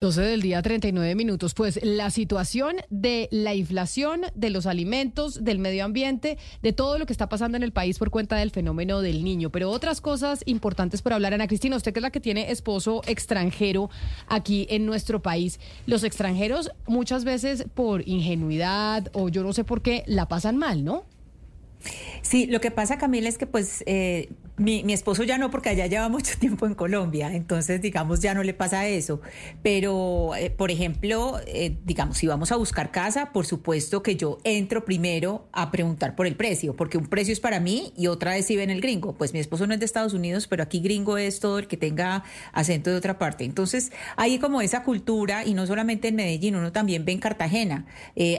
[0.00, 1.54] 12 del día, 39 minutos.
[1.54, 7.06] Pues la situación de la inflación, de los alimentos, del medio ambiente, de todo lo
[7.06, 9.50] que está pasando en el país por cuenta del fenómeno del niño.
[9.50, 13.02] Pero otras cosas importantes por hablar, Ana Cristina, usted que es la que tiene esposo
[13.08, 13.90] extranjero
[14.28, 15.58] aquí en nuestro país.
[15.86, 20.84] Los extranjeros muchas veces por ingenuidad o yo no sé por qué la pasan mal,
[20.84, 21.06] ¿no?
[22.22, 24.28] Sí, lo que pasa, Camila, es que pues eh,
[24.58, 28.42] mi, esposo ya no, porque allá lleva mucho tiempo en Colombia, entonces digamos ya no
[28.42, 29.20] le pasa eso.
[29.62, 34.38] Pero, eh, por ejemplo, eh, digamos, si vamos a buscar casa, por supuesto que yo
[34.44, 38.32] entro primero a preguntar por el precio, porque un precio es para mí y otra
[38.32, 39.16] vez si ven el gringo.
[39.16, 41.76] Pues mi esposo no es de Estados Unidos, pero aquí gringo es todo el que
[41.76, 43.44] tenga acento de otra parte.
[43.44, 47.86] Entonces, hay como esa cultura, y no solamente en Medellín, uno también ve en Cartagena.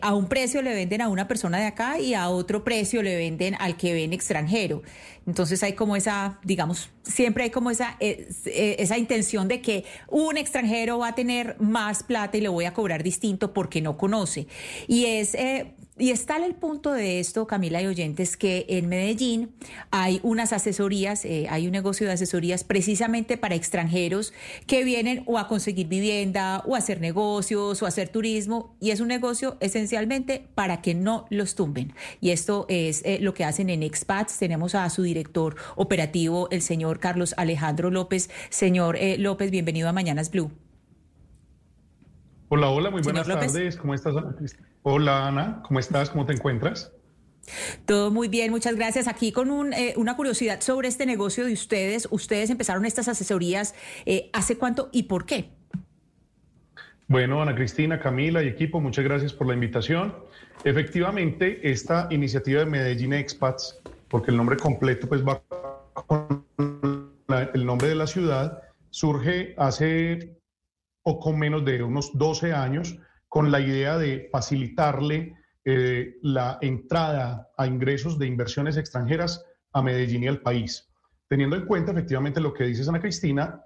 [0.00, 3.16] a un precio le venden a una persona de acá y a otro precio le
[3.16, 4.82] venden al que ven extranjero.
[5.26, 9.84] Entonces hay como esa, digamos, siempre hay como esa, eh, eh, esa intención de que
[10.08, 13.96] un extranjero va a tener más plata y le voy a cobrar distinto porque no
[13.96, 14.46] conoce.
[14.86, 19.52] Y es eh, y está el punto de esto, Camila y oyentes, que en Medellín
[19.92, 24.32] hay unas asesorías, eh, hay un negocio de asesorías precisamente para extranjeros
[24.66, 28.90] que vienen o a conseguir vivienda o a hacer negocios o a hacer turismo y
[28.90, 31.94] es un negocio esencialmente para que no los tumben.
[32.20, 34.38] Y esto es eh, lo que hacen en Expats.
[34.38, 38.30] Tenemos a su director operativo, el señor Carlos Alejandro López.
[38.50, 40.50] Señor eh, López, bienvenido a Mañanas Blue.
[42.48, 43.76] Hola, hola, muy buenas tardes.
[43.76, 44.34] ¿Cómo estás, Ana
[44.82, 45.62] Hola, Ana.
[45.66, 46.10] ¿Cómo estás?
[46.10, 46.92] ¿Cómo te encuentras?
[47.86, 49.08] Todo muy bien, muchas gracias.
[49.08, 52.06] Aquí con eh, una curiosidad sobre este negocio de ustedes.
[52.10, 53.74] Ustedes empezaron estas asesorías
[54.06, 55.50] eh, hace cuánto y por qué.
[57.06, 60.14] Bueno, Ana Cristina, Camila y equipo, muchas gracias por la invitación.
[60.64, 65.42] Efectivamente, esta iniciativa de Medellín Expats, porque el nombre completo pues va
[66.06, 66.44] con
[67.54, 70.34] el nombre de la ciudad, surge hace
[71.04, 77.66] poco menos de unos 12 años con la idea de facilitarle eh, la entrada a
[77.66, 80.90] ingresos de inversiones extranjeras a Medellín y al país.
[81.28, 83.64] Teniendo en cuenta efectivamente lo que dice Ana Cristina,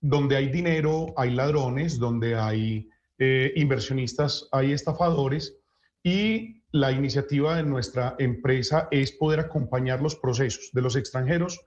[0.00, 2.88] donde hay dinero hay ladrones, donde hay
[3.18, 5.56] eh, inversionistas hay estafadores
[6.02, 11.58] y la iniciativa de nuestra empresa es poder acompañar los procesos de los extranjeros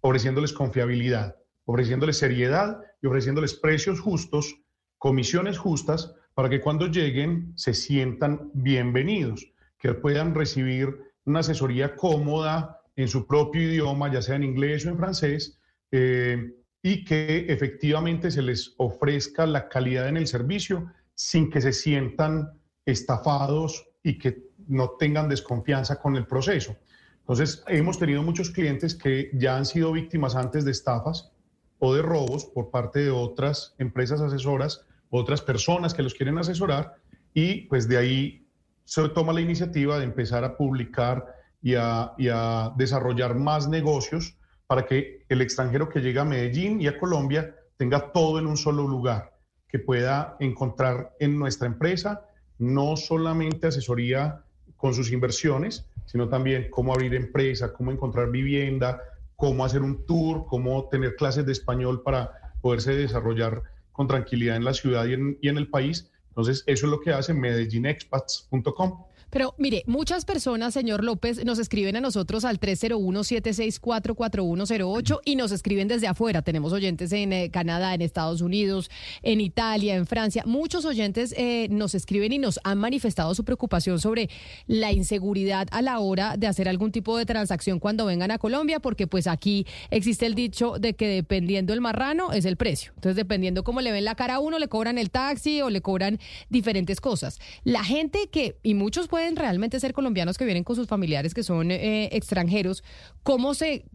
[0.00, 4.56] ofreciéndoles confiabilidad, ofreciéndoles seriedad y ofreciéndoles precios justos,
[4.98, 12.80] comisiones justas, para que cuando lleguen se sientan bienvenidos, que puedan recibir una asesoría cómoda
[12.94, 15.58] en su propio idioma, ya sea en inglés o en francés,
[15.90, 21.72] eh, y que efectivamente se les ofrezca la calidad en el servicio sin que se
[21.72, 22.52] sientan
[22.84, 26.76] estafados y que no tengan desconfianza con el proceso.
[27.20, 31.32] Entonces, hemos tenido muchos clientes que ya han sido víctimas antes de estafas
[31.78, 36.96] o de robos por parte de otras empresas asesoras, otras personas que los quieren asesorar
[37.34, 38.46] y pues de ahí
[38.84, 41.26] se toma la iniciativa de empezar a publicar
[41.60, 44.36] y a, y a desarrollar más negocios
[44.66, 48.56] para que el extranjero que llega a Medellín y a Colombia tenga todo en un
[48.56, 49.32] solo lugar,
[49.68, 52.26] que pueda encontrar en nuestra empresa
[52.58, 54.42] no solamente asesoría
[54.76, 59.02] con sus inversiones, sino también cómo abrir empresa, cómo encontrar vivienda,
[59.36, 64.64] cómo hacer un tour, cómo tener clases de español para poderse desarrollar con tranquilidad en
[64.64, 66.10] la ciudad y en, y en el país.
[66.28, 69.05] Entonces, eso es lo que hace medellinexpats.com.
[69.30, 75.86] Pero mire, muchas personas, señor López, nos escriben a nosotros al 301-764-4108 y nos escriben
[75.88, 76.42] desde afuera.
[76.42, 78.90] Tenemos oyentes en eh, Canadá, en Estados Unidos,
[79.22, 80.44] en Italia, en Francia.
[80.46, 84.30] Muchos oyentes eh, nos escriben y nos han manifestado su preocupación sobre
[84.66, 88.80] la inseguridad a la hora de hacer algún tipo de transacción cuando vengan a Colombia,
[88.80, 92.92] porque pues aquí existe el dicho de que dependiendo el marrano es el precio.
[92.94, 95.80] Entonces, dependiendo cómo le ven la cara a uno, le cobran el taxi o le
[95.80, 97.40] cobran diferentes cosas.
[97.64, 101.42] La gente que, y muchos pueden realmente ser colombianos que vienen con sus familiares que
[101.42, 102.84] son eh, extranjeros.
[103.22, 103.86] ¿Cómo, se,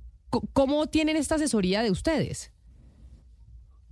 [0.51, 2.51] ¿Cómo tienen esta asesoría de ustedes?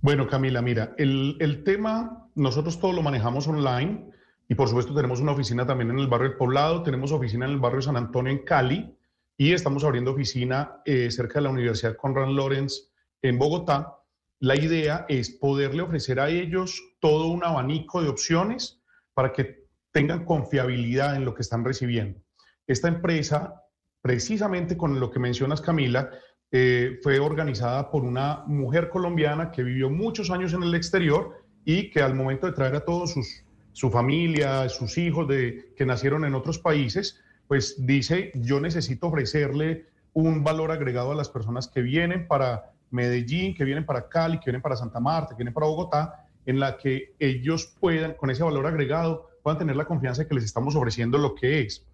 [0.00, 4.10] Bueno, Camila, mira, el, el tema, nosotros todo lo manejamos online
[4.48, 7.52] y por supuesto tenemos una oficina también en el barrio del Poblado, tenemos oficina en
[7.52, 8.92] el barrio San Antonio en Cali
[9.36, 12.90] y estamos abriendo oficina eh, cerca de la Universidad Conrad Lorenz
[13.22, 14.00] en Bogotá.
[14.40, 18.82] La idea es poderle ofrecer a ellos todo un abanico de opciones
[19.14, 19.60] para que
[19.92, 22.20] tengan confiabilidad en lo que están recibiendo.
[22.66, 23.62] Esta empresa,
[24.02, 26.10] precisamente con lo que mencionas, Camila,
[26.52, 31.90] eh, fue organizada por una mujer colombiana que vivió muchos años en el exterior y
[31.90, 36.24] que al momento de traer a todos sus, su familia, sus hijos de, que nacieron
[36.24, 41.82] en otros países, pues dice, yo necesito ofrecerle un valor agregado a las personas que
[41.82, 45.66] vienen para Medellín, que vienen para Cali, que vienen para Santa Marta, que vienen para
[45.66, 50.28] Bogotá, en la que ellos puedan, con ese valor agregado, puedan tener la confianza de
[50.28, 51.86] que les estamos ofreciendo lo que es.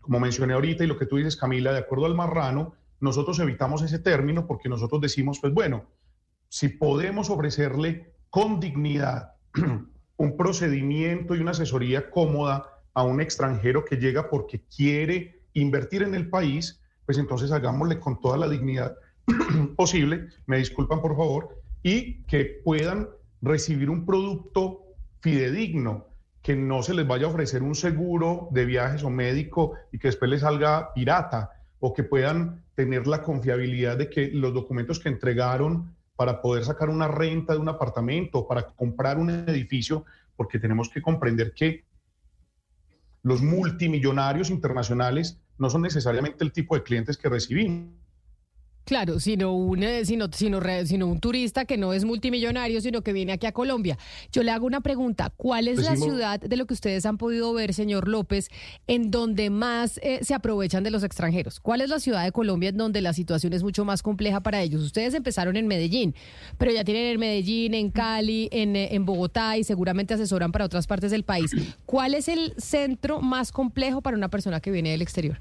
[0.00, 3.82] Como mencioné ahorita y lo que tú dices, Camila, de acuerdo al marrano, nosotros evitamos
[3.82, 5.84] ese término porque nosotros decimos, pues bueno,
[6.48, 9.34] si podemos ofrecerle con dignidad
[10.16, 16.14] un procedimiento y una asesoría cómoda a un extranjero que llega porque quiere invertir en
[16.14, 18.96] el país, pues entonces hagámosle con toda la dignidad
[19.76, 23.08] posible, me disculpan por favor, y que puedan
[23.40, 24.82] recibir un producto
[25.20, 26.06] fidedigno,
[26.48, 30.08] que no se les vaya a ofrecer un seguro de viajes o médico y que
[30.08, 35.10] después les salga pirata, o que puedan tener la confiabilidad de que los documentos que
[35.10, 40.06] entregaron para poder sacar una renta de un apartamento, para comprar un edificio,
[40.36, 41.84] porque tenemos que comprender que
[43.22, 47.92] los multimillonarios internacionales no son necesariamente el tipo de clientes que recibimos.
[48.88, 53.12] Claro, sino un, eh, sino, sino, sino un turista que no es multimillonario, sino que
[53.12, 53.98] viene aquí a Colombia.
[54.32, 55.30] Yo le hago una pregunta.
[55.36, 58.48] ¿Cuál es la ciudad de lo que ustedes han podido ver, señor López,
[58.86, 61.60] en donde más eh, se aprovechan de los extranjeros?
[61.60, 64.62] ¿Cuál es la ciudad de Colombia en donde la situación es mucho más compleja para
[64.62, 64.82] ellos?
[64.82, 66.14] Ustedes empezaron en Medellín,
[66.56, 70.64] pero ya tienen en Medellín, en Cali, en, eh, en Bogotá y seguramente asesoran para
[70.64, 71.50] otras partes del país.
[71.84, 75.38] ¿Cuál es el centro más complejo para una persona que viene del exterior?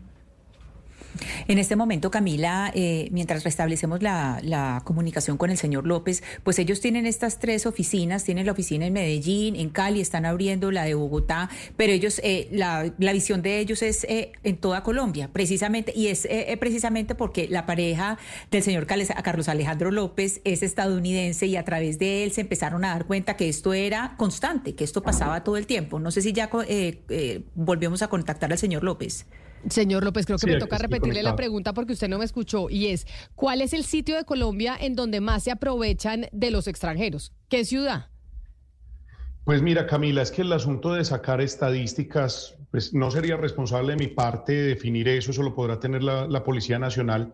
[1.50, 6.82] En este momento, Camila, eh, mientras restablecemos la, comunicación con el señor López, pues ellos
[6.82, 10.94] tienen estas tres oficinas, tienen la oficina en Medellín, en Cali, están abriendo la de
[10.94, 16.08] Bogotá, pero ellos, eh, la, visión de ellos es eh, en toda Colombia, precisamente, y
[16.08, 16.28] es
[16.60, 18.18] precisamente porque la pareja
[18.52, 22.90] del señor Carlos Alejandro López es estadounidense y a través de él se empezaron a
[22.90, 26.00] dar cuenta que esto era constante, que esto pasaba todo el tiempo.
[26.00, 26.50] No sé si ya
[27.56, 29.26] volvemos a contactar al señor López.
[29.70, 32.88] Señor López, creo que me toca repetirle la pregunta porque usted no me escuchó y
[32.88, 37.34] es, ¿cuál es el sitio de Colombia en donde más se aprovechan de los extranjeros?
[37.50, 38.08] ¿Qué ciudad?
[39.48, 43.98] Pues mira, Camila, es que el asunto de sacar estadísticas, pues no sería responsable de
[43.98, 47.34] mi parte definir eso, eso lo podrá tener la, Policía Nacional.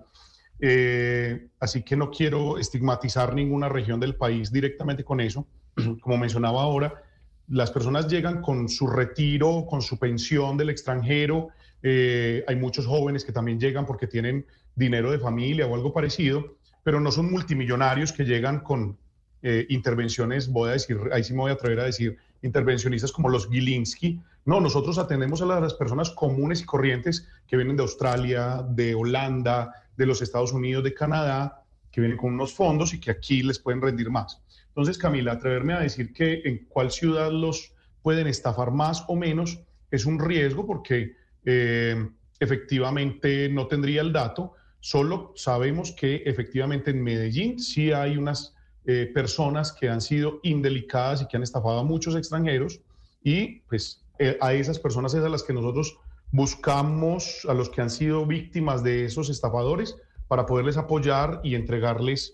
[0.59, 5.47] Eh, así que no quiero estigmatizar ninguna región del país directamente con eso.
[6.01, 7.01] Como mencionaba ahora,
[7.47, 11.49] las personas llegan con su retiro, con su pensión del extranjero,
[11.81, 14.45] eh, hay muchos jóvenes que también llegan porque tienen
[14.75, 18.97] dinero de familia o algo parecido, pero no son multimillonarios que llegan con
[19.41, 23.29] eh, intervenciones, voy a decir, ahí sí me voy a atrever a decir, intervencionistas como
[23.29, 24.21] los Gilinski.
[24.45, 29.73] No, nosotros atendemos a las personas comunes y corrientes que vienen de Australia, de Holanda,
[29.97, 33.59] de los Estados Unidos, de Canadá, que vienen con unos fondos y que aquí les
[33.59, 34.41] pueden rendir más.
[34.75, 39.59] Entonces, Camila, atreverme a decir que en cuál ciudad los pueden estafar más o menos
[39.91, 41.15] es un riesgo porque
[41.45, 42.09] eh,
[42.39, 48.55] efectivamente no tendría el dato, solo sabemos que efectivamente en Medellín sí hay unas
[48.85, 52.81] eh, personas que han sido indelicadas y que han estafado a muchos extranjeros
[53.23, 55.97] y pues eh, a esas personas es a las que nosotros
[56.31, 59.95] buscamos, a los que han sido víctimas de esos estafadores,
[60.27, 62.33] para poderles apoyar y entregarles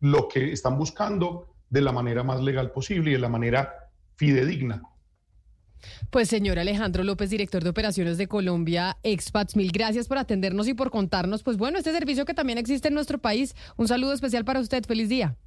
[0.00, 4.82] lo que están buscando de la manera más legal posible y de la manera fidedigna.
[6.10, 10.74] Pues señor Alejandro López, director de operaciones de Colombia Expats, mil gracias por atendernos y
[10.74, 13.56] por contarnos, pues bueno, este servicio que también existe en nuestro país.
[13.76, 15.38] Un saludo especial para usted, feliz día.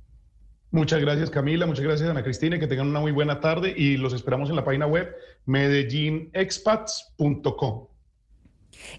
[0.72, 4.12] Muchas gracias Camila, muchas gracias Ana Cristina, que tengan una muy buena tarde y los
[4.14, 7.93] esperamos en la página web medellinexpats.com.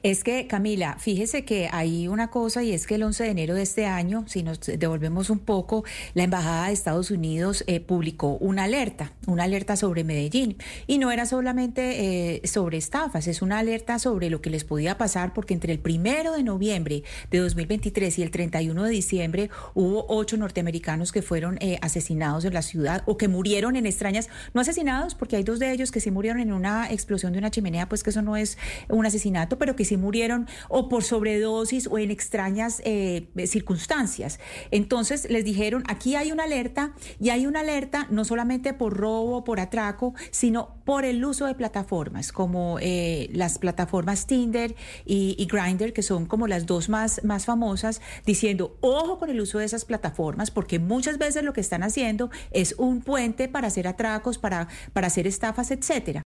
[0.02, 3.54] Es que, Camila, fíjese que hay una cosa y es que el 11 de enero
[3.54, 8.36] de este año, si nos devolvemos un poco, la Embajada de Estados Unidos eh, publicó
[8.38, 10.56] una alerta, una alerta sobre Medellín.
[10.86, 14.98] Y no era solamente eh, sobre estafas, es una alerta sobre lo que les podía
[14.98, 20.06] pasar porque entre el primero de noviembre de 2023 y el 31 de diciembre hubo
[20.08, 24.60] ocho norteamericanos que fueron eh, asesinados en la ciudad o que murieron en extrañas, no
[24.60, 27.88] asesinados porque hay dos de ellos que sí murieron en una explosión de una chimenea,
[27.88, 32.10] pues que eso no es un asesinato, que sí murieron o por sobredosis o en
[32.10, 34.38] extrañas eh, circunstancias.
[34.70, 39.44] Entonces les dijeron, aquí hay una alerta y hay una alerta no solamente por robo,
[39.44, 45.46] por atraco, sino por el uso de plataformas como eh, las plataformas Tinder y, y
[45.46, 49.64] Grindr, que son como las dos más, más famosas, diciendo, ojo con el uso de
[49.64, 54.38] esas plataformas, porque muchas veces lo que están haciendo es un puente para hacer atracos,
[54.38, 56.22] para, para hacer estafas, etcétera.